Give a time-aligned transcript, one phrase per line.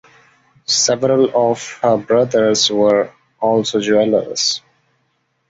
[0.65, 4.63] Several of her brothers were also jewelers.